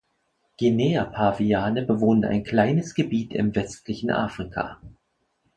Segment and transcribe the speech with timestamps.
[0.57, 4.81] Guinea-Paviane bewohnen ein kleines Gebiet im westlichen Afrika.